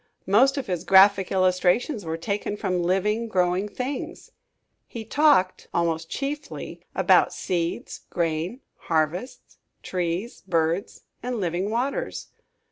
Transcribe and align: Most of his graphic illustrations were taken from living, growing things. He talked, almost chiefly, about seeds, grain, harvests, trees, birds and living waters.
Most 0.25 0.57
of 0.57 0.65
his 0.65 0.83
graphic 0.83 1.31
illustrations 1.31 2.03
were 2.03 2.17
taken 2.17 2.57
from 2.57 2.81
living, 2.81 3.27
growing 3.27 3.67
things. 3.69 4.31
He 4.87 5.05
talked, 5.05 5.67
almost 5.75 6.09
chiefly, 6.09 6.81
about 6.95 7.31
seeds, 7.33 8.01
grain, 8.09 8.61
harvests, 8.89 9.59
trees, 9.83 10.41
birds 10.47 11.03
and 11.21 11.39
living 11.39 11.69
waters. 11.69 12.29